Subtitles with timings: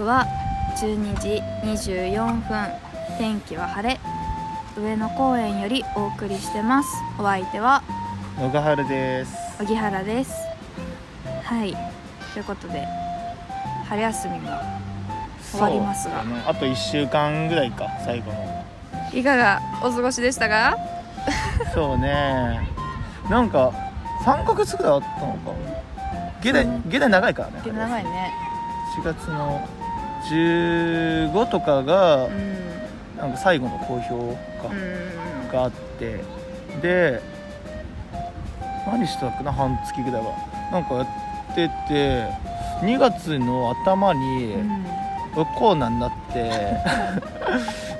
[0.00, 0.26] 刻は
[0.76, 2.68] 12時24分。
[3.18, 4.00] 天気は晴れ。
[4.80, 6.88] 上野公園よりお送りしてます。
[7.18, 7.82] お相手は
[8.38, 9.36] 野ヶ春です。
[9.60, 10.32] 荻原です。
[11.44, 11.76] はい。
[12.32, 12.86] ということで
[13.88, 14.62] 春休みが
[15.52, 16.24] 終わりますが。
[16.24, 16.42] ね。
[16.46, 18.64] あと1週間ぐらいか最後の。
[19.12, 20.76] いかがお過ごしでしたか？
[21.74, 22.66] そうね。
[23.28, 23.70] なんか
[24.24, 25.52] 3ヶ月ぐらいあったのか。
[26.40, 26.88] ゲダうん。
[26.88, 27.60] ゲダ長いからね。
[27.66, 28.32] 長いね。
[28.98, 29.68] 4月の
[30.28, 32.70] 15とかがうん。
[33.16, 34.08] なんか最後の公表
[34.62, 35.48] か、うん。
[35.52, 36.20] があって
[36.80, 37.20] で
[38.86, 40.34] 何してたっけな半月ぐらいは。
[40.72, 41.06] なんかやっ
[41.54, 42.50] てて
[42.84, 44.84] 2月の頭に、うん。
[45.56, 46.50] コロナになって。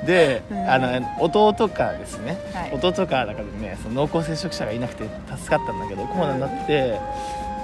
[0.06, 0.70] で、うん。
[0.70, 0.89] あの
[1.20, 2.73] 弟からですね、はい。
[2.73, 5.05] 弟からだからねその濃厚接触者がいなくて
[5.37, 6.98] 助かったんだけどコロナになって、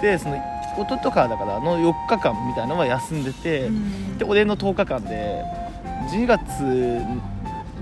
[0.03, 0.37] でその
[0.79, 4.19] 弟からだからあの4日間みたいなのは休んでて、うん。
[4.19, 5.45] で俺の10日間で
[6.11, 6.43] 12月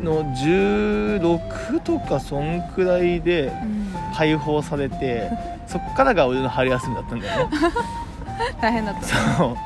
[0.03, 3.95] の16とかそんくらいでうん。
[4.15, 5.29] 解放されて
[5.67, 7.59] そっからが俺の春休みだったんだよね。
[8.61, 9.57] 大変だったそう。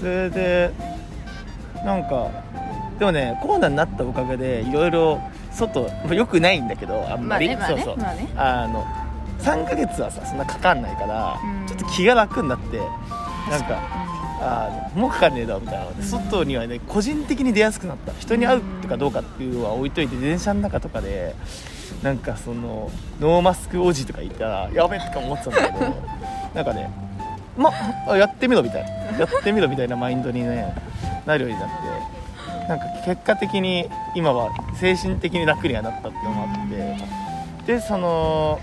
[0.00, 0.70] それで
[1.84, 2.28] なんか
[2.98, 5.20] でもねコロナになったおかげでいろいろ
[5.52, 8.28] 外まあよくないんだけどあんまり、まあねまあねそうそう、まあね。
[8.36, 8.84] あの
[9.40, 12.78] 3ヶ月はさそんなかかんないから、うんと気が楽になって
[13.50, 13.78] なんか
[14.42, 15.86] あのもうかかんねえだろみたいな。
[15.86, 16.02] うん。
[16.02, 18.12] 外にはね個人的に出やすくなった。
[18.18, 21.34] 人に会うとかどうかっていうのは置いといて電車の中とかで
[22.02, 25.94] なんかそのノーマスクおじとかいたらやべえとか思ってたんだけど
[26.54, 26.90] なんかね
[27.56, 27.70] ま
[28.08, 28.82] あやってみろみたい。
[28.84, 30.74] なやってみろみたいなマインドにね
[31.26, 36.68] なるようになってなんか結果的に今は精神的に楽にはなったっていうのもあっ
[37.66, 38.58] てでその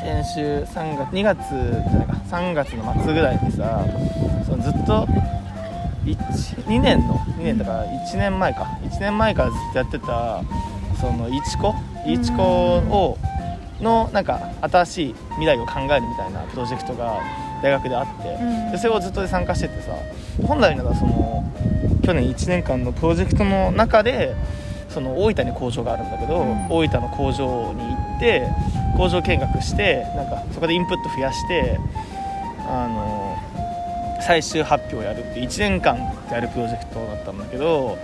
[0.00, 3.84] 先週3月2月じゃないか3月の末ぐらいにさ
[4.46, 5.06] そのずっと
[6.04, 10.42] 2年の2年だから1年前か1年前からずっとやってた
[10.98, 11.74] そのいちこ
[12.06, 13.18] いちこを
[13.82, 17.20] のなんか新しい未来を考えるみたいなプロジェクトが
[17.62, 19.92] 大学であって、うんでそれをずっと参加しててさ
[20.46, 21.44] 本来ならその
[22.02, 24.34] 去年1年間のプロジェクトの中で
[24.88, 28.48] その大分に工場があるんだけど、うん大分の工場に行って
[29.00, 31.80] 工場見学してなんかそこでインプット増やして
[32.68, 33.34] あの
[34.20, 35.96] 最終発表をやるって1年間
[36.30, 37.96] やるプロジェクトだったんだけど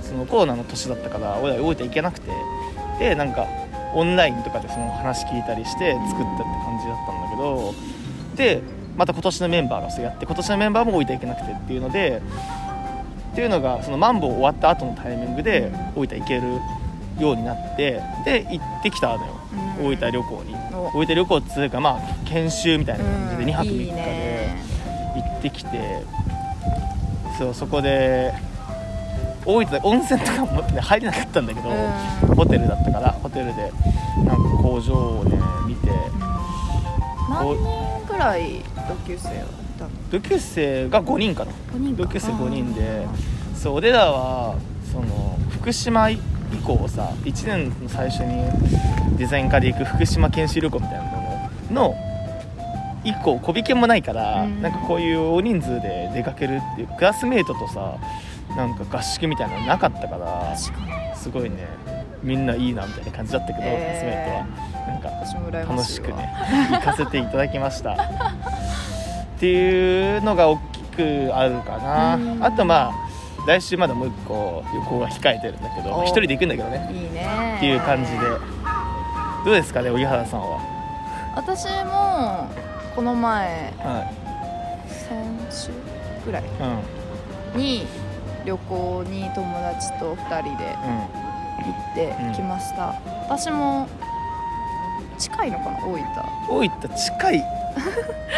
[0.00, 2.30] そのコロナの年だったから俺ら大分行けなくて
[3.00, 3.48] でなんか
[3.94, 7.74] オンラインとかでその話聞いたりして作ったって感じだったんだけど
[8.36, 8.62] で
[8.96, 12.22] また今年のメンバーがそうやって今年のメンバーも大分行けなくてっていうので
[13.32, 16.42] っていうのがそのマンボウ終わった後のタイミングで大分行ける
[17.18, 19.32] ようになってで行ってきたのよ。
[19.78, 19.86] うん。
[19.86, 20.54] 大分旅行に。
[20.74, 20.90] お。
[20.98, 24.62] 大分旅行っつうかまあ研修みたいな感じで2泊3日いいでね。
[25.14, 26.02] 行ってきて
[27.38, 28.32] そうそこで
[29.44, 31.72] 大分で温泉とかも、ね、入れなかったんだけど、う
[32.32, 32.34] ん。
[32.34, 33.72] ホテルだったからホテルで
[34.24, 35.90] なんか工場をね見て
[37.28, 39.38] 何人ぐらい同級生はい
[39.78, 39.90] たの？
[40.10, 41.52] 同級生が5人かな。
[41.72, 42.02] 5人か。
[42.04, 43.06] 同級生5人で
[43.54, 44.56] そう俺らは
[44.92, 46.08] その福島
[46.54, 48.44] 以降さ1年の最初に
[49.18, 51.94] デザイン科で行く福島研修旅行みたいなものの
[53.04, 54.62] 以降小引けもないから、うん。
[54.62, 57.98] なんかこういう大人数で出かけるっていうクラスメートとさ
[58.56, 60.72] なんか合宿みたいなのなかったからす
[61.30, 61.66] ごいね
[62.22, 64.84] みんないいなみたいな感じだったけど、クラスメえートは。
[64.86, 65.10] なんか
[65.72, 66.32] 楽しくね
[66.70, 67.92] 行かせていただきました。
[67.92, 67.96] っ
[69.38, 72.14] ていうのが大きくあるかな。
[72.16, 72.42] うん。
[72.42, 73.03] あとまあ
[73.46, 76.90] 来週まだもう一個旅行が控えてるんだけどお一人で行くんだけどね。
[76.92, 77.54] いいね。
[77.58, 78.18] っていう感じで。
[79.44, 80.58] どうですかね荻原さんは？
[81.36, 82.48] 私も
[82.96, 84.10] この前は
[84.88, 85.70] 先週
[86.24, 86.46] ぐらいい
[87.54, 87.60] うん。
[87.60, 87.86] に
[88.46, 92.94] 旅行に友達と2人で行ってきました、
[93.28, 93.86] 私も
[95.18, 95.98] 近いのかな大分。
[95.98, 96.04] うん
[96.48, 97.44] 大分近い。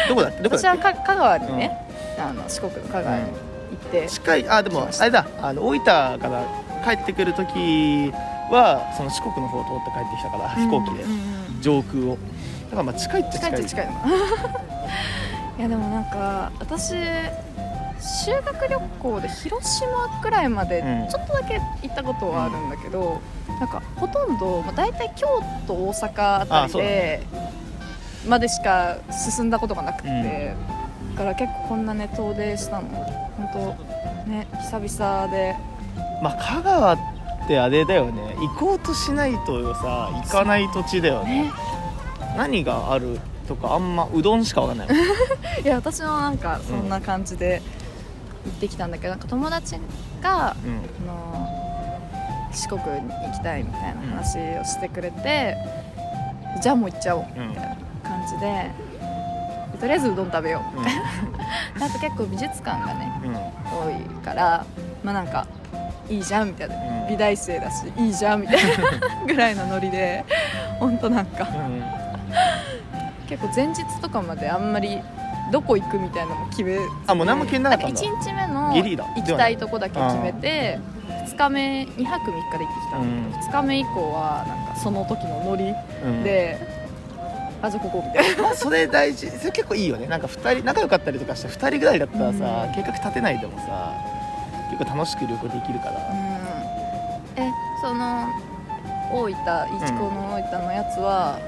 [0.09, 0.27] どこだ？
[0.29, 0.41] っけ？
[0.41, 1.87] どこ私はか香川にね、
[2.19, 3.23] あの四国の香川に。
[3.23, 3.31] 行
[3.75, 6.45] って、け近いあでもあれだあの大分から
[6.83, 8.11] 帰ってくる時
[8.51, 11.11] はその四国の方を通って帰ってきたから飛行機でうん。
[11.11, 12.09] うんうん上空を。
[12.09, 12.15] だ
[12.71, 13.65] からまあ近いっちゃ近い。
[13.65, 13.93] 近いいの。
[15.57, 16.93] いやでもなんか私
[17.99, 21.09] 修学旅行で広島くらいまでうん。
[21.09, 23.19] ちょっとだけ行ったことはあるんだけど、
[23.59, 25.27] なんかほとんど、まあ、大体京
[25.65, 27.23] 都大阪あたりで
[28.27, 30.55] までしか進んだことがなくて、
[31.15, 33.75] だから結構こんなね遠出したの本
[34.25, 35.55] 当ね久々で。
[36.21, 36.97] まあ香川っ
[37.47, 38.35] てあれだよね。
[38.39, 41.43] 行こうとしないとさ行かない土地だよね。
[41.43, 41.51] ね。
[42.37, 44.87] 何があるとかあんまうどんしかわかんない
[45.63, 47.61] いや私もなんかそんな感じで、
[48.45, 49.75] 行ってきたんだけどなんか友達
[50.21, 51.09] がうん。
[51.09, 51.67] あの
[52.53, 55.55] 四国に行きたいみたいな話をしてくれて、
[56.59, 58.71] じゃあもう行っちゃおううんみたいな感じで
[59.79, 60.79] とりあえずうどん食べよう。
[60.79, 63.11] みたいな、あと結構美術館がね
[63.65, 64.65] 多いから
[65.03, 65.45] まあなんか
[66.09, 67.07] いいじゃんみたいな、うん。
[67.09, 68.61] 美大生だしいいじゃんみたいな
[69.27, 70.25] ぐらいのノリで
[70.79, 71.47] 本当なんか。
[71.49, 71.83] うん
[73.27, 75.01] 結構前日とかまであんまり
[75.51, 76.77] どこ行くみたいなのも決め
[77.07, 77.99] あもう何も決めなかったんだ。
[77.99, 80.79] 1日目の行きたいとこだけ決めて
[81.25, 85.73] 2日目2泊3日で行ってきたんだけど、2日目以降はなんかその時のノリ
[86.05, 86.23] うん。
[86.23, 86.57] で、
[87.61, 88.03] あじゃあここ。
[88.05, 89.29] みたいなまあそれ大事。
[89.29, 90.07] それ結構いいよね。
[90.07, 92.73] なんか2人仲良かったりとかして2人ぐらいだったらさ、うん。
[92.73, 93.93] 計画立てないでもさ
[94.71, 95.99] 結構楽しく旅行できるから、
[97.37, 97.49] え
[97.81, 98.27] その
[99.11, 99.39] 大分いち
[99.93, 101.39] この大分のやつは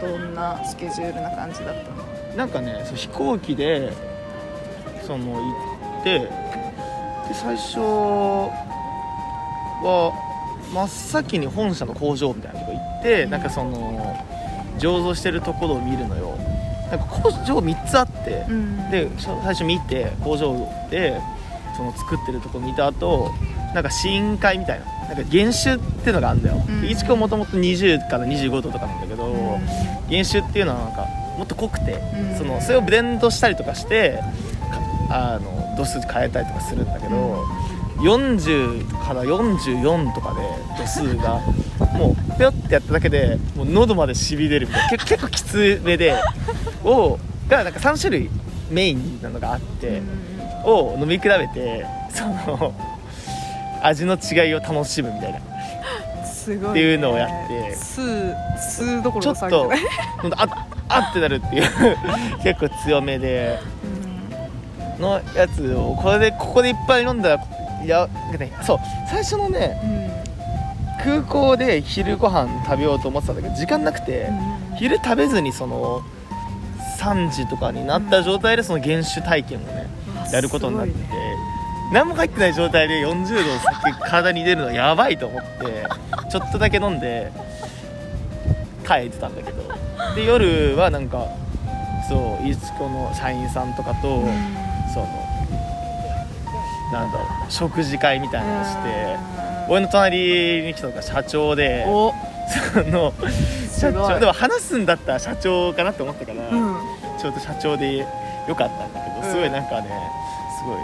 [0.00, 2.04] どんなスケジュールな感じだったの？
[2.36, 3.92] なんかねそう飛行機で
[5.06, 5.40] その行
[6.00, 6.28] ってで
[7.32, 7.78] 最初
[9.82, 10.12] は
[10.72, 13.30] 真っ先に本社の工場みたいなとこ行って、うん。
[13.30, 14.11] なんかその
[14.82, 16.36] 醸造してるところを見るのよ。
[16.90, 18.90] なんか工場3つあって、うん。
[18.90, 21.18] で最初見て工場で
[21.76, 23.30] その作ってるとこ見た後
[23.74, 26.82] なんか試飲会みたいななんか原酒っていうのがあるんだよ、うん。
[26.82, 29.58] でいちこもともと20から25度とかなんだけど、
[30.10, 31.06] 原酒っていうのはなんか
[31.38, 32.36] もっと濃くて、うん。
[32.36, 34.18] そのそれをブレンドしたりとかして
[35.08, 37.42] かあの度数変えたりとかするんだけど、
[38.02, 40.40] 40から44とかで
[40.76, 41.40] 度数が
[41.96, 44.90] もうぴょってやっただけでもう喉までしびれるみたいな。
[44.90, 46.20] 結結構きつめで
[46.84, 47.18] を
[47.48, 48.30] がなんか3種類
[48.70, 50.02] メインなのがあって、
[50.64, 52.74] を飲み比べてその
[53.82, 55.40] 味の違いを楽しむみたいな。
[56.24, 57.74] すごい、ね、っていうのをやって。
[57.76, 58.00] 数
[58.58, 59.70] 数どこちょっと
[60.36, 61.62] ああってなるっていう。
[62.42, 63.58] 結構強めで。
[64.98, 67.44] のやつをこれでここでいっぱい飲んだら
[67.84, 68.52] いやなんかね。
[68.62, 68.78] そう。
[69.10, 69.86] 最初のねう
[70.18, 70.22] ん
[71.04, 76.02] 空港で昼ご飯食べようと思ってたんだけど時間なくて、うん昼食べずにその
[76.98, 79.86] 3時とかになった状態でその原酒体験をね
[80.32, 81.08] やることになってね。
[81.92, 85.86] 何も入ってない状態で40度酒体に入れるのはやばいと思って
[86.30, 87.30] ちょっとだけ飲んで
[88.86, 89.62] 帰ってたんだけど。
[90.14, 91.26] で夜はなんか
[92.08, 94.61] そういちこの社員さんとかと、うん
[96.92, 99.16] なんだろう食事会みたいなのをして
[99.66, 99.72] うん。
[99.72, 102.12] 俺の隣に来たのが社長でお。
[102.72, 103.12] その
[103.70, 106.76] 社長でも話すんだったら社長かなって思ったから、うん。
[107.18, 108.06] ちょうど社長でよ
[108.54, 109.32] かったんだけど、うん。
[109.32, 109.88] すごいなんかね
[110.58, 110.76] すごい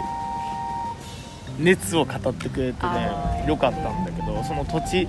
[1.59, 5.07] 熱を語ってくれてねよかったんだけどその土地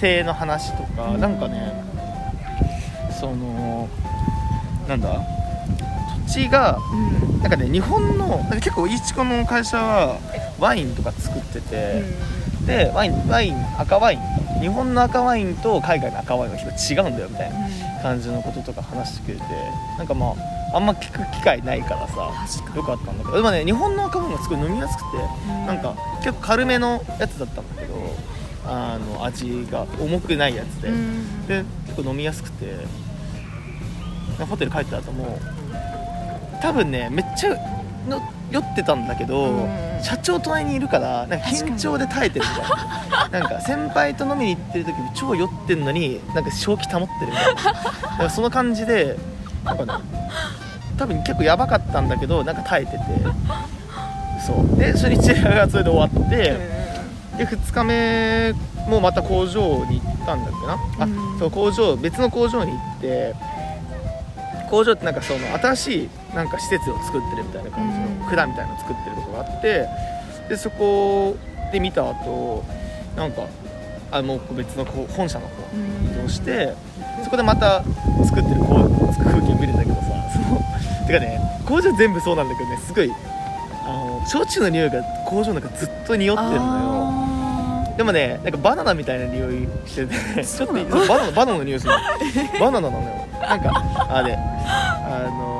[0.00, 1.72] 性の話とか、なんかね
[3.20, 3.86] その
[4.88, 5.08] なんだ？
[6.30, 10.18] 土地がうんなんかね日本の結構いちこの会社は
[10.60, 12.04] ワインとか作ってて、
[12.66, 14.20] でワインワイン赤ワイン
[14.60, 19.44] 日本の赤ワインと海外の赤ワインは結構違うんだよみたいな感じのこととか話してくれて
[19.98, 20.34] なんかま
[20.72, 22.30] ああんま聞く機会ないからさ
[22.76, 23.36] よかったんだけど。
[23.36, 27.94] でもね日本の赤ワインがすごい飲みやすくてになんか結構軽めのやつだったんだけど
[28.66, 31.46] あの味が重くないやつで、うん。
[31.46, 32.76] で結構飲みやすくて
[34.38, 35.38] ホテル帰った後も
[36.60, 37.56] 多分ねめっちゃ
[38.08, 40.02] の酔ってたんだけど、うん。
[40.02, 43.40] 社長隣にいるからなんか緊張で耐えてるみたいな。
[43.40, 47.62] なんか 先輩と飲みに行ってる時に超酔ってんのになんか正気保ってるみたいな。
[47.62, 49.16] だからその感じで
[49.64, 49.92] なんかね
[50.98, 53.04] 多分結構やばかったんだけどなんか耐えてて。
[54.44, 54.78] そう。
[54.78, 56.36] で初日がそれで終わって、
[57.36, 58.54] で2日目
[58.88, 61.38] もまた工場に行ったんだっけな、あうん。
[61.38, 63.34] そう工場別の工場に行って
[64.70, 68.20] 工場ってなんかその新しいなんか施設を作ってるみたいな感じうん。
[68.20, 69.86] の管みたいなの作ってるとこがあって
[70.48, 71.36] でそこ
[71.72, 72.64] で見た後
[73.16, 73.42] なんか
[74.12, 76.74] あもう別のこう本社の方に移動して
[77.24, 77.82] そこでまた
[78.24, 80.00] 作ってるこう風景見れたけどさ
[80.32, 80.60] その
[81.06, 83.12] てかね工場全部そうなんだけどねすごい
[83.84, 86.62] あの焼酎の匂いが工場なんかずっと匂ってるのよ。
[86.64, 91.98] あでもねなんかバナナみたいな匂いしててちょっとバナナバナナの匂いするの。
[92.60, 93.26] バナナなのよ。
[93.40, 95.59] なんかあれあの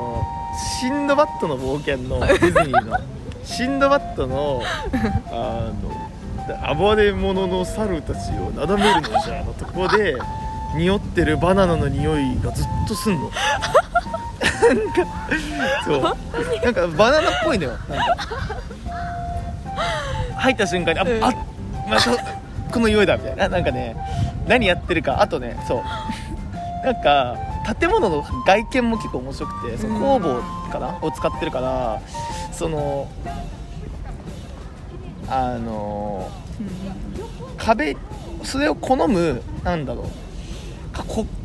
[0.79, 2.97] シンドバッドの冒険の ディズニーの。
[3.43, 4.61] シンドバッドの
[5.31, 5.71] あ
[6.71, 10.15] の暴れ者の猿たちをなだめるのじゃのとこで
[10.75, 13.21] 匂ってるバナナの匂いがずっとすんの。
[13.21, 13.33] なんか
[15.85, 16.01] そう。
[16.63, 17.71] なんかバナナっぽいのよ。
[17.89, 18.17] なんか
[20.37, 21.23] 入った瞬間にあ、うん。
[21.23, 21.33] あ
[21.89, 22.11] また
[22.71, 23.49] この匂いだみたいな。
[23.49, 23.95] なんかね
[24.47, 26.85] 何やってるかあとねそう。
[26.85, 27.35] なんか
[27.79, 30.97] 建物の外見も結構面白くてその工房かな？
[31.01, 32.01] を使ってるから
[32.51, 33.07] その
[35.27, 37.95] あのうん壁
[38.43, 40.05] それを好むなんだろう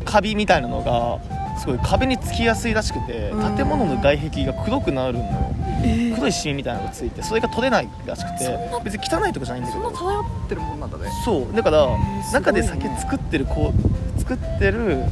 [0.05, 1.21] カビみたいなのが
[1.59, 3.57] すごい壁につきやすいらしくてうん。
[3.57, 5.55] 建物の外壁が黒くなるのよ。
[5.83, 6.15] えー。
[6.15, 11.11] 黒いシミみたいなのがついてそれが取れないらしくてな別に汚いとかじゃないんだけそんなど漂ってるもんなんだね。
[11.25, 11.55] そう。
[11.55, 11.87] だから
[12.33, 13.73] 中で酒作ってるこ
[14.17, 15.05] う作ってる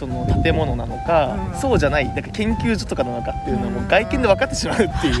[0.00, 1.60] その建物なのか、うん。
[1.60, 3.88] そうじゃないなんか研究所とかなのかっていうのはもううん。
[3.88, 5.14] 外見で分かってしまうっていう。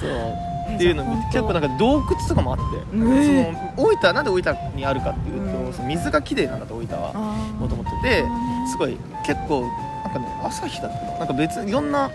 [0.00, 0.74] そう。
[0.74, 5.72] っていうのを見て結構なんか洞窟とかもあって、えその大分なんで大分にあるかっていうと、うん。
[5.74, 7.12] その水がきれいなんだと大分は
[7.58, 8.24] もともとで
[8.70, 9.66] すごい結構
[10.04, 11.24] なんかね朝日だったな。
[11.24, 12.10] んか別にいろんな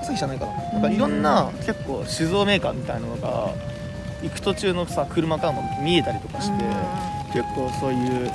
[0.00, 0.52] 朝日じゃないかな。
[0.72, 3.50] なんかいろんな結構酒造メーカーみたいなのが
[4.22, 6.64] 行く途中のさ車からも見えたりとかして、
[7.34, 8.30] 結構そういう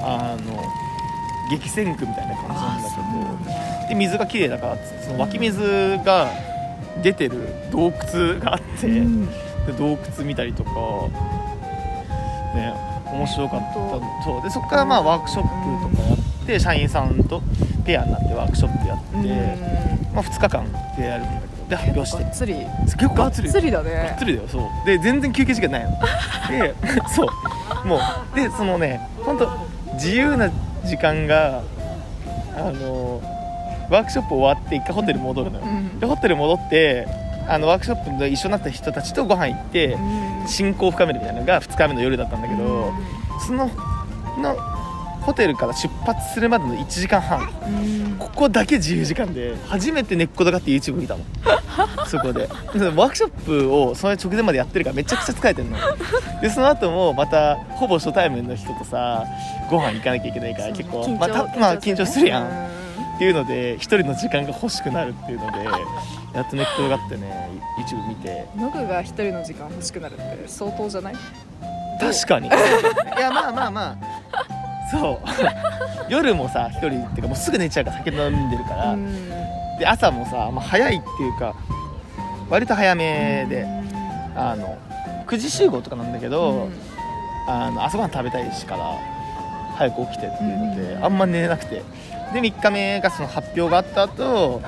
[0.00, 0.64] あの
[1.50, 2.96] 激戦区みたいな感じなんだけ
[3.84, 6.30] どで水がきれいだからその湧き水が
[7.02, 9.26] 出てる洞窟があって、うん。
[9.66, 10.70] で洞窟見たりとか
[12.54, 12.72] ね
[13.12, 17.42] 面白かったのとでそこからまあワークショップとかやって社員さんと
[17.84, 19.16] ペアになってワークショップやって、
[20.14, 22.22] まあ、2日間でやるんだけどで発表して。
[22.22, 22.54] がっつり。
[22.54, 23.48] 結構がっつり。
[23.48, 24.86] がっつりだがっねつりだよそう。
[24.86, 25.90] で全然休憩時間ないの。
[26.48, 26.74] で
[27.14, 27.86] そう。
[27.86, 29.00] もうでそのね
[29.96, 30.50] 自由な
[30.84, 31.62] 時間が
[32.56, 33.20] あの
[33.90, 35.98] ワークショップ終わって一回ホテル戻るのよ、うん。
[35.98, 37.06] でホテル戻って
[37.48, 40.48] あのワークショップで一緒になった人たちとご飯行ってうん。
[40.48, 42.92] 親交を深めるみたいなのが2日目の夜だったんだけど、
[43.44, 43.68] その
[44.38, 44.56] の
[45.26, 47.40] ホテルから出発するまでの1時間半。
[47.40, 48.16] うん。
[48.16, 51.24] ここだけ自由時間で初めて寝っ転がって YouTube 見たの。
[52.06, 52.42] そこで。
[52.42, 55.76] でワークショップをその直前までやってるからめちゃくちゃ疲れてるの。
[56.40, 59.24] でその後もまたほぼ初対面の人とさ
[59.68, 62.44] ご飯行かなきゃいけないから結構緊張まあたまあ緊張するやん。
[62.44, 62.46] う
[63.16, 65.64] っていうので一人の時間が欲しくなるっていうので
[66.34, 68.46] やっと寝っ転がってね YouTube 見て。
[68.56, 71.14] ノグが一人の時間欲しくなるって相当じゃない？
[71.98, 72.46] 確かに。
[73.18, 73.96] いやまあまあま
[74.30, 74.55] あ
[74.90, 75.28] そう。
[76.08, 79.28] 夜もさ一人っていうかもうすぐ寝ちゃうから酒飲んでるから、うん。
[79.78, 81.54] で朝もさ、まあ、早いっていうか
[82.48, 83.66] 割と早めで
[84.36, 84.76] あの
[85.26, 86.72] 9時集合とかなんだけど、うん。
[87.48, 88.84] あの朝ごはん食べたいしから
[89.76, 91.04] 早く起きてっていうので、うん。
[91.04, 91.82] あんま寝れなくて。
[92.32, 94.60] で3日目がその発表があった後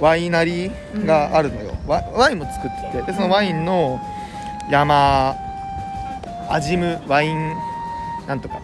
[0.00, 4.00] ワイナリーがあるのよ、ワワインも作っててでそのワインの
[4.70, 5.36] 山
[6.50, 7.54] アジムワイン
[8.26, 8.60] なんとか。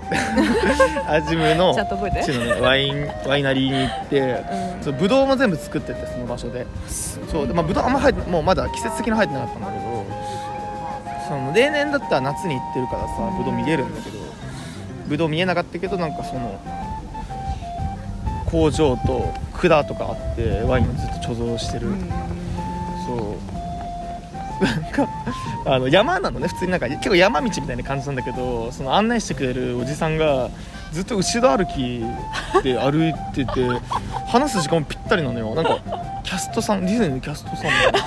[1.09, 2.23] アジムのちゃんと覚えて。
[2.25, 4.83] 地のねワインワイナリーに行ってうん。
[4.83, 6.67] そうブドウも全部作っててその場所で。
[6.89, 10.05] そうでまあブドウあんま入ってもうまだ季節的に入ってなかったんだけど。
[11.29, 14.19] その例年だったら夏に行ってるからさブドウ見れるんだけど。
[15.07, 16.61] ブドウ見えなかったけどなんかその
[18.47, 21.89] 工場と管とかあってワインをずっと貯蔵してる、
[23.07, 23.60] そう
[24.61, 25.09] なんか
[25.67, 30.51] あの山なのね普通になんか結構山道みたいな感じなんだけどその案内してくれるおじさんが
[30.93, 32.03] ずっと後ろ歩き
[32.63, 33.67] で歩いてて
[34.29, 35.55] 話す時間もぴったりなのよ。
[35.55, 35.79] なんか
[36.25, 37.65] キャストさんディズニーのキャストさん。
[37.65, 37.99] が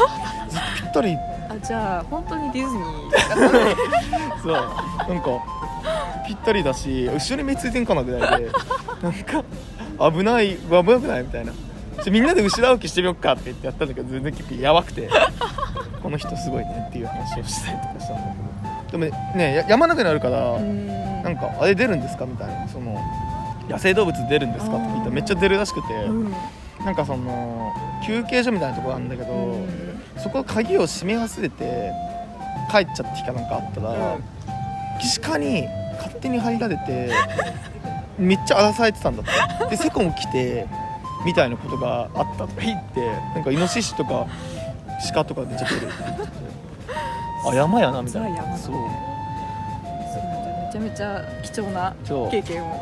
[0.50, 1.18] ずっとぴったり。
[1.50, 4.42] あじゃあ本当にディズニー。
[4.44, 4.54] そう。
[4.54, 5.30] なんか
[6.28, 8.50] ぴったりだし後ろに目ついてんかなぐらいで
[9.02, 9.44] なんか
[10.12, 11.54] 危ない危なくないみたいな。
[12.12, 15.10] みんなで後ろ歩きしてみよっかって言ってやったんだけど全然結構やばくて
[16.04, 18.22] この人すごいねっていう話をしたりとかしたんだ
[18.92, 19.00] けど。
[19.06, 20.88] でもねや山の中にあるから、うん。
[21.24, 22.26] なんかあれ出るんですか？
[22.26, 22.68] みたいな。
[22.68, 23.02] その
[23.70, 24.76] 野生動物出るんですか？
[24.76, 26.32] って聞いたらめっちゃ出るらしくて、うん。
[26.86, 27.74] なんかその
[28.06, 30.02] 休憩所みたいなところあるんだけど、うん。
[30.22, 31.92] そこ鍵を閉め忘れて
[32.70, 34.18] 帰っちゃった日かなんかあったら、
[35.00, 35.66] 岸下に
[35.98, 37.10] 勝手に入られて
[38.18, 39.26] めっちゃ荒らされてたんだっ
[39.70, 39.78] て。
[39.78, 40.68] でセコも来て
[41.26, 43.00] みたいなことがあったとか言って
[43.34, 44.28] なんかイノシシとか
[45.12, 46.30] 鹿とかめっちゃ出るって言ってて
[47.50, 48.58] あ山やなみたいな。
[48.58, 51.94] そうめちゃめちゃ貴重な
[52.32, 52.82] 経験を。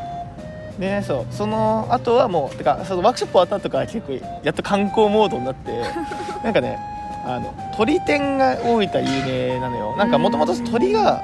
[0.77, 1.25] ねそう。
[1.33, 4.13] その後はもうてかそのワークショップ終わった後から結構
[4.43, 5.81] やっと観光モードになって
[6.43, 6.79] なんかね
[7.25, 9.95] あの鳥天が大分有名なのよ。
[9.97, 11.21] なんかもともと鳥が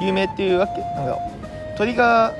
[0.00, 1.18] 有名っていうわけなんか
[1.76, 2.32] 鳥が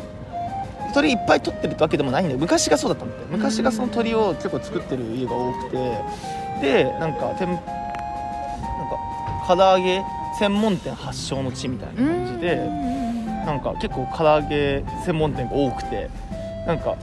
[0.94, 2.38] 鳥いっぱい取ってるってわけでもないんだよ。
[2.38, 5.98] 昔がそうだったんだって昔がその鳥を結構作ってる家が多くて。
[6.60, 7.62] でなんかてんなんか
[9.56, 10.02] 唐揚げ
[10.38, 12.56] 専門店発祥の地みたいな感じで、
[13.46, 16.08] なんか結構唐揚げ専門店が多くて
[16.66, 16.96] なんか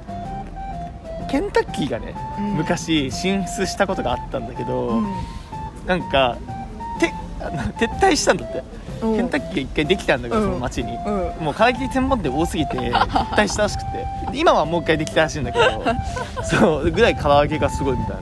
[1.30, 2.16] ケンタッキーがね
[2.56, 5.02] 昔進出したことがあったんだけど、
[5.86, 6.38] なんか
[7.00, 7.12] て
[7.86, 8.64] 撤退したんだって、
[9.02, 10.48] ケンタッキーが一回できたんだけど、うん。
[10.48, 11.46] その町に、うん。
[11.46, 12.92] もう唐揚げ専門店多すぎて撤
[13.36, 14.08] 退したらしくて。
[14.34, 15.84] 今はもう一回できたらしいんだけど
[16.44, 18.22] そうぐらい唐揚げがすごいみたいな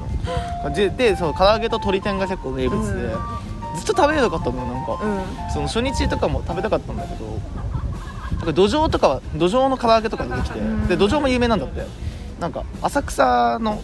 [0.62, 3.10] 感じででそう唐揚げと鶏天が結構名物で、
[3.86, 4.94] と食べれなかったのよなんか。
[4.94, 5.52] うん。
[5.52, 7.26] その初日とかも食べたかったんだけど
[8.34, 10.88] だから土壌とかは土壌の唐揚げとか出てきてうん。
[10.88, 11.86] で土壌も有名なんだって。
[12.40, 13.82] なんか浅草の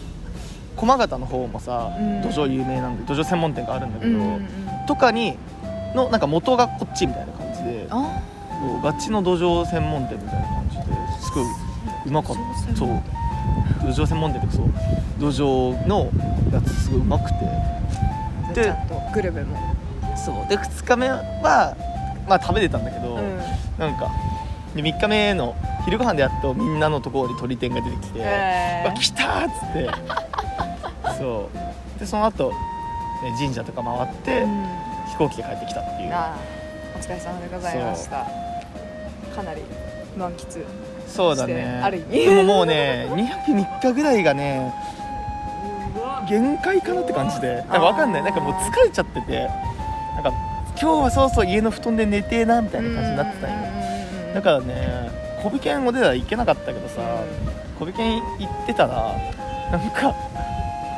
[0.76, 2.22] 駒形の方もさうん。
[2.22, 4.48] 土壌有名なんで土壌専門店があるんだけど、うんうんうん。
[4.86, 5.38] とかに
[5.94, 7.88] のなんか元がこっちみたいな感じで
[8.82, 10.82] ガチの土壌専門店みたいな感じで
[11.20, 11.44] すごい
[12.06, 12.36] うまかっ
[12.68, 12.76] た。
[12.76, 12.88] そう。
[13.82, 14.66] 土壌専門店ってそう。
[15.18, 16.10] 土壌の
[16.52, 17.34] やつすごいうまくて。
[18.54, 18.74] で
[19.14, 19.56] グルメも
[20.24, 20.48] そう。
[20.48, 21.76] で2日目は
[22.28, 23.38] まあ食べてたんだけど、うん。
[23.78, 24.10] なんか
[24.74, 28.94] で3日目の昼ご飯でやっとみんなのところに鳥天が出てきて「へー。
[28.94, 29.90] 来た!」っつって。
[31.18, 31.50] そ
[31.96, 31.98] う。
[32.00, 32.54] でその後、ね
[33.38, 34.66] 神社とか回って、うん。
[35.10, 36.12] 飛行機で帰ってきたっていう。
[36.12, 36.36] ああ
[36.96, 38.26] お疲れ様でございました。
[39.34, 39.62] かなり
[40.16, 40.64] 満喫
[41.06, 42.26] そうだしてねある意味。
[42.26, 44.72] でももうね 2泊3日ぐらいがね
[46.28, 47.62] 限界かなって感じで。
[47.68, 48.22] 分かんない。
[48.22, 49.48] なんかもう疲れちゃってて
[50.14, 50.32] なんか
[50.80, 53.56] 今日はそうそう家の布団で寝てえなみたいな感じになってたんよ。
[54.34, 55.10] だからね
[55.42, 57.00] 小尾犬おでら行けなかったけどさ
[57.78, 59.14] 小尾犬行ってたら
[59.70, 60.14] なんか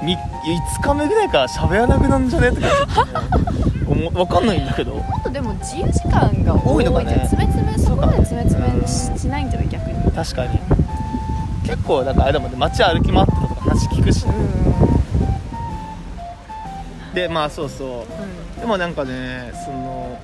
[0.02, 2.66] み5日目ぐらいから喋らなくなんじゃねとか
[3.88, 7.14] 思分かんないんだけどあとでも自由時間が多いのかね。
[7.14, 9.68] じゃん詰め詰めそこまで詰め詰めにしないんじゃない？
[9.68, 10.12] 逆に。
[10.12, 10.58] 確かに。
[11.64, 12.56] 結構なんかあれだもんね。
[12.58, 14.30] 街歩き回ってたとか話聞くし、う
[17.10, 17.14] ん。
[17.14, 17.88] でまあそうそう。
[17.88, 20.18] うんでもなんかねその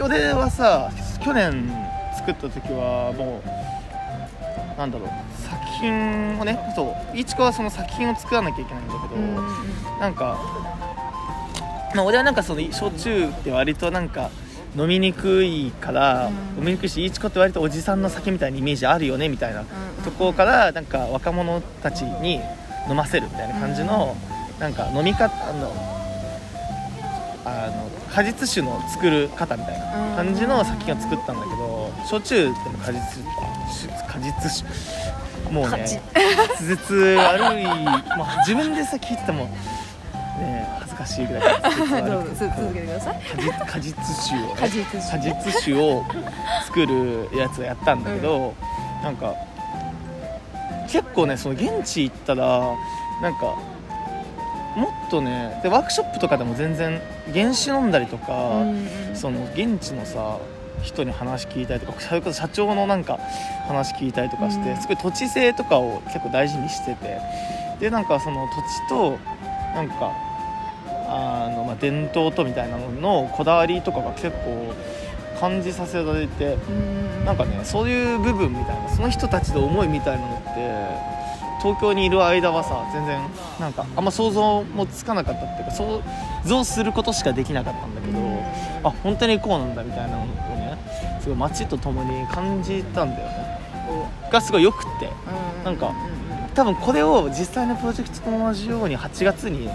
[0.00, 0.90] 俺はさ
[1.22, 1.70] 去年
[2.16, 9.20] 作った時はもうなんだろう作品をねそういちこはその作品を作らなきゃいけないんだけど、
[10.00, 10.40] なんか、
[11.94, 14.30] まあ、俺はなんかその焼酎って割となんか
[14.74, 16.60] 飲みにくいから、うん。
[16.60, 19.66] 飲みにくいしいちこって割とおじさんの酒みたいなイメージあるよねみたいなうん。
[20.02, 22.40] ところからなんか若者たちに
[22.88, 24.16] 飲ませるみたいな感じの、
[24.58, 25.91] なんか飲み方あの
[27.44, 33.00] あの果実酒の作る方みたいな感じの作品を作ったんだけど焼酎でも果実
[33.70, 35.52] 酒果実酒。
[35.52, 36.00] もうね果実。
[36.14, 39.46] 滑舌悪い、まあ、自分でさ聞いてても
[40.38, 42.18] ね恥ずかしいぐらいど。
[42.20, 43.20] うぞつ続けてください。
[43.66, 45.10] 果実酒をね果実酒。
[45.10, 46.04] 果実酒を
[46.66, 48.54] 作るやつをやったんだけど、
[49.02, 49.34] なんか
[50.88, 52.60] 結構ねその現地行ったら
[53.20, 53.56] なんか
[54.76, 57.00] もっとねでワークショップとかでも全然
[57.32, 60.38] 原酒飲んだりとか、うんその現地のさ
[60.82, 63.18] 人に話聞いたりとかそれこそ社長のなんか
[63.68, 64.76] 話聞いたりとかして、うん。
[64.78, 67.20] すごい土地性とかを結構大事にしてて
[67.78, 69.18] でなんかその土地と
[69.74, 70.12] なんか
[71.06, 74.74] あの、まあ、伝統とみたいなののこだわりとかが結構
[75.38, 77.24] 感じさせられてうん。
[77.24, 81.21] なんかねそういう部分みたいなその人たちの思いみたいなのって
[81.62, 83.22] 東京にいる間はさ全然
[83.60, 86.02] なんかあんま想像もつかなかったっていうか想
[86.44, 88.18] 像することしかできなかったんだけど、
[88.82, 90.76] あ本当にこうなんだみたいなのをね
[91.20, 93.60] すごい街とともに感じたんだよね。
[94.30, 95.06] がすごいよくって。
[95.06, 95.64] うん。
[95.64, 95.92] なんかう
[96.54, 99.68] 多分これを実際のプロジェクトと同じように8月に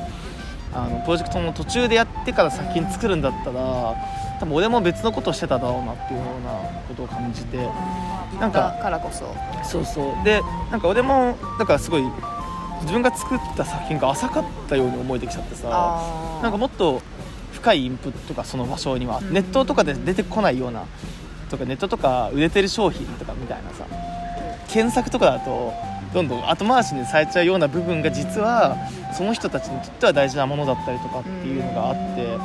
[0.73, 3.95] あのプロジェクトの途中でやってから作品作るんだったら
[4.39, 6.52] 多分俺も別のことをしてただろうなっていうような
[6.88, 7.58] ことを感じて。
[7.58, 9.35] んなんかだからこそ。
[9.63, 10.23] そうそう。
[10.23, 12.03] でなんか俺もだからすごい
[12.81, 16.01] 自分が作った作品が浅かったように思えてきちゃってさ
[16.41, 17.01] なんかもっと
[17.51, 19.33] 深いインプットがその場所にはうん。
[19.33, 20.83] ネットとかで出てこないような
[21.49, 23.85] とかネットとか売れてる商品とかみたいなさ
[24.67, 25.73] 検索とかだと
[26.13, 28.75] どんどん後回しにされちゃうような部分が実は
[29.13, 32.35] その人たちにとっては大事なものだったりとかっていうのがあって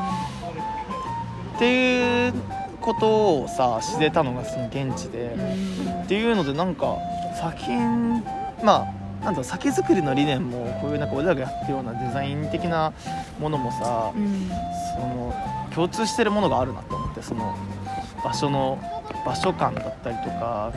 [1.57, 2.35] っていう
[2.83, 5.35] ことをさ知れたのがその現地で。
[5.37, 6.99] うんっていうのでなんか
[7.41, 8.23] 作品
[8.63, 12.93] まあなんだろう酒造りの理念もこういうなんか俺らがやってるようなデザイン的な
[13.39, 14.51] ものもさうん
[14.95, 15.35] その
[15.75, 17.57] 共通してるものがあるなと思ってその
[18.23, 18.79] 場所の
[19.25, 20.73] 場所感だったりとか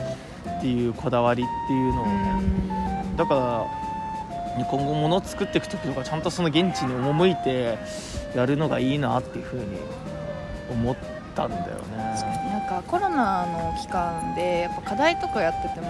[0.58, 7.76] っていうこだわりっていうのをねだから今後物を作っていく時とかちゃんとその現地に赴いて
[8.34, 9.64] やるのがいいなっていうふうに
[10.70, 10.96] 思っ
[11.36, 11.96] たんだよね。
[12.50, 15.88] なんかコロナの期間でやっぱ課題とかやってても、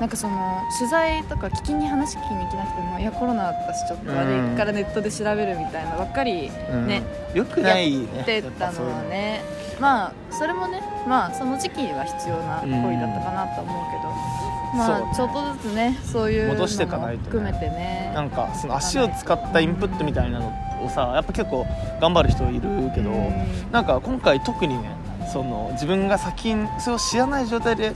[0.00, 6.86] なんかその取材とか聞きに話聞きに行けなくてもいやコロナだったしちょっと悪いからネットで調べるみたいなばっかりうん。
[6.86, 8.08] ねよくないね。
[8.16, 9.40] やってたのはね。
[9.80, 17.24] まあそれもねまあその時期は必要な行為だったかなと思うけど、まそうあちょっとずつねそういうのも戻していかないとね。
[17.24, 18.12] 含めてね。
[18.14, 20.52] なんかその足を使ったインプットみたいなの
[20.84, 21.66] をさやっぱ結構
[22.00, 22.60] 頑張る人いる
[22.94, 23.72] けど、うん。
[23.72, 24.96] なんか今回特にね
[25.32, 27.94] その自分が作品それを知らない状態で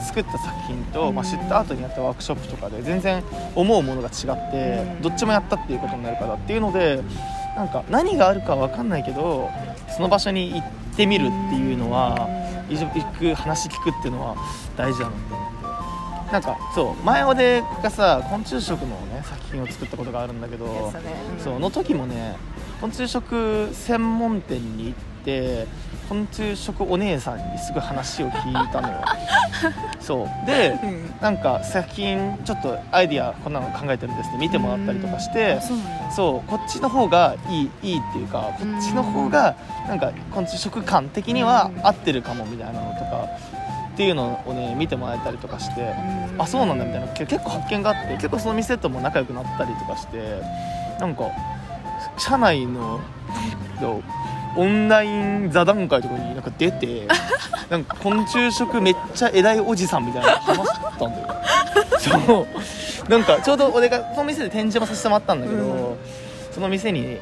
[0.00, 1.14] 作った作品と、うん。
[1.14, 3.22] まあ、知った後にやったワークショップとかで全然
[3.54, 5.02] 思うものが違って、うん。
[5.02, 7.02] どっちもやったっていうことになるからっていうので
[7.56, 9.50] なんか何があるかわかんないけど
[9.94, 10.62] その場所に行っ
[10.96, 12.28] てみるっていうのは
[12.70, 12.86] 行
[13.18, 14.36] く話聞くっていうのは
[14.76, 15.52] 大事だなって思って。
[16.32, 20.72] なんかそう前俺がさ昆虫食のね作品を作ったことがあるんだけど、ね
[21.36, 22.36] うんそうの時もね
[22.80, 25.66] 昆虫食専門店に行って
[26.08, 29.04] 昆虫食お姉さんにすぐ話を聞いたのよ。
[30.00, 30.46] そう。
[30.46, 31.02] でうん。
[31.22, 35.60] なんか作品ちょっとアイディアこんなの考えてるんですって見てもらったりとかして
[36.10, 39.54] そうこっちの方がいいいいっていうかこっちの方が
[39.86, 43.28] なんか昆虫食感的には合ってるかもみたいなのとか
[43.92, 45.92] っていうのをね見てもらえたりとかして
[46.38, 50.40] あそうなんだみたいなけ結構発見があって結構その店とも仲良くなったりとかして
[50.98, 51.24] なんか
[52.16, 53.00] 社内の
[53.80, 54.02] の
[54.56, 57.06] オンライン座談会とかになんか出て
[57.70, 61.28] なんか昆虫食めっちゃ偉いおじさんみたいなの話したんだよ。
[61.98, 62.46] そ
[63.06, 63.08] う。
[63.08, 65.96] なんかちょうど俺がその店で展示もさせてもらったんだけど、うん。
[66.50, 67.18] その店に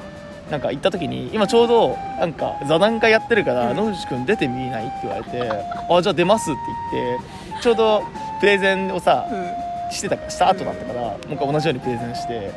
[0.51, 3.77] なんか行った時に今ちょうどなんか座談会やってるからうん。
[3.77, 5.51] 野口君出てみないって言われて
[5.91, 6.61] あじゃあ出ますって
[6.93, 8.03] 言ってちょうど
[8.41, 9.71] プレゼンをさうん。
[9.93, 12.53] してたかした後だったから、もう一回同じようにプレゼンして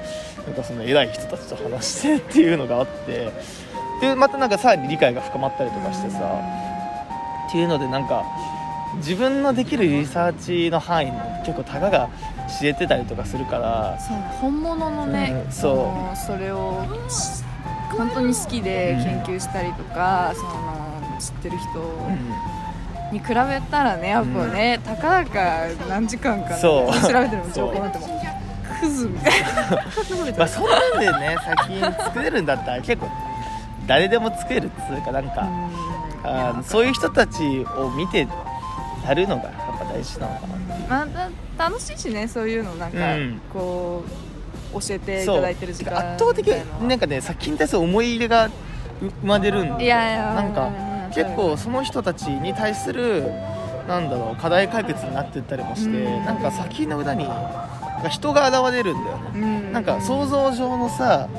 [0.46, 3.32] なんかその偉い人たちと話してっていうのがあって
[4.02, 6.20] でまたなんかさらに理解が深まったりとかしてさ、
[7.48, 8.24] っていうのでなんか
[8.98, 12.08] 自分のできるリサーチの範囲も結構たかが
[12.60, 17.44] 知れてたりとかするからそう本物のね、うんそのそれをし
[17.98, 21.68] 本当に好きで研究したりとか、その知ってる人
[23.12, 26.92] に比べたらねやっぱね、たかだか何時間か、ね、そう。
[27.02, 28.10] 調べてるの情報なんてもう
[28.82, 29.48] クズみたいな。
[30.38, 33.10] まあそんなんでね作品作れるんだったら結構
[33.88, 35.48] 誰でも作れるっつうかなんか、
[36.24, 38.28] あーそういう人たちを見て
[39.06, 40.90] やるのがやっぱ大事なのかなっていう。
[40.90, 43.42] まあだ楽しいしねそういうのなんか、うん。
[43.52, 44.23] こう
[44.74, 46.48] 教えていただいてる時間圧倒的
[46.82, 48.52] なんかね作品に対する思い入れがう
[49.22, 53.32] 生まれるんでいやなんかうん結構その人たちに対する
[53.88, 57.28] なんだろう課題解決になってったりもして、うんなんか作品の裏に
[58.10, 59.38] 人が現れるんだよね、う
[59.70, 61.30] んなんか想像上のさ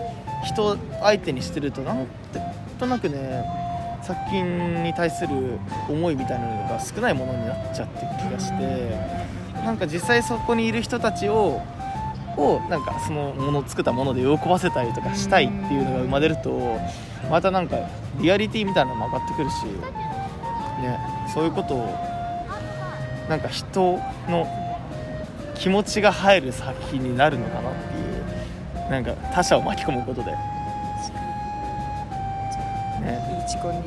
[0.44, 2.06] 人相手にしてるとなん
[2.78, 3.44] となくね
[4.02, 9.24] 作品に対する思いみたいなのが少ないものになっちゃってる気がして
[9.64, 11.62] なんか実際そこにいる人たちを
[12.36, 16.78] をなんかそのもの作ったもので喜ばせたりとかしたいっていうのが生まれると
[17.30, 17.76] またなんか
[18.20, 19.64] リアリティみたいなのも上がってくるし、
[20.82, 20.98] ね、
[21.32, 21.86] そういうことを
[23.28, 24.46] なんか人の
[25.54, 30.36] 気持ちが入る作品になるのかなっていうなんか他者を巻き込むことで、ね、
[33.40, 33.84] いいチコに行っ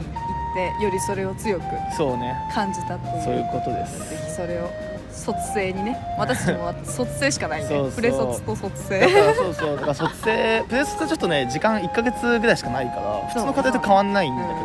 [0.78, 2.36] てよりそれを強くそうね。
[2.52, 3.24] 感じたっていう。
[3.24, 4.10] そういうことです。
[4.10, 4.87] ぜひそれを
[5.18, 14.58] 卒生にね私も卒生しかないんでプレ卒と卒だか生らそうそうだから卒生プレスってちょっとね時間1ヶ月ぐらいしかないから普通の課題と変わんないんだけど、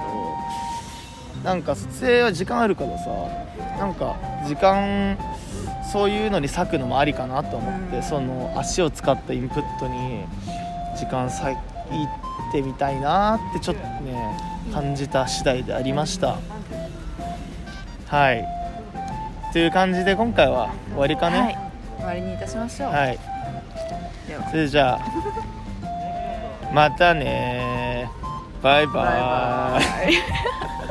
[1.45, 3.11] なんか卒生は時間あるからさ
[3.79, 5.19] なんか時間
[5.91, 8.03] そういうのに割くのもありかなと思って、うん。
[8.03, 10.25] その足を使ったインプットに
[10.97, 11.57] 時間割い
[12.53, 14.39] てみたいなってちょっとね
[14.73, 16.39] 感じた次第でありました。
[18.07, 18.62] はい
[19.53, 21.47] という感じで今回は終わりかはい。
[21.49, 21.59] ね
[21.99, 23.19] 終わりにいたしましょう、はい。
[24.51, 25.01] それじゃあ
[26.73, 28.09] またね
[28.63, 30.13] バイババイ。
[30.15, 30.82] イバイ